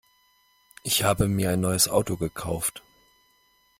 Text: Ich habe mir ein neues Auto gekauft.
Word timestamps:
Ich 0.81 1.03
habe 1.03 1.27
mir 1.27 1.51
ein 1.51 1.59
neues 1.61 1.87
Auto 1.87 2.17
gekauft. 2.17 2.81